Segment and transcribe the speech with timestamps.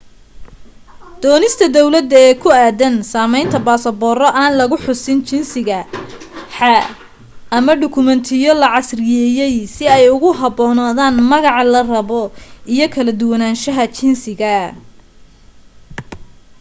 [1.23, 5.79] doonista dawladda ee ku aadan samaynta basabooro aan lagu xusin jingisa
[6.57, 6.59] x
[7.57, 12.21] ama dhokumetiyo la casriyeeyay si ay ugu haboonaadaan magaca la rabo
[12.73, 14.53] iyo kala duwanaanshaha jinsiga